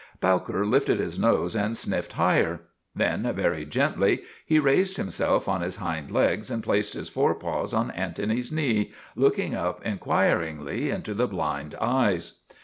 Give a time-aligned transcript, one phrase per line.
[0.19, 2.61] Bowker lifted his nose and sniffed higher.
[2.95, 7.91] Then, very gently, he raised himself on his hind legs and placed his forepaws on
[7.91, 12.39] Antony's knee, looking up in quiringly into the blind eyes.